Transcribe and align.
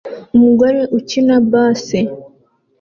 Umugore 0.35 0.79
ukina 0.97 1.35
bass 1.51 1.85